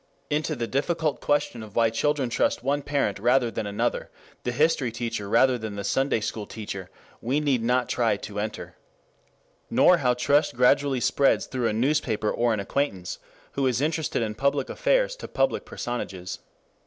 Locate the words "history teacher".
4.51-5.29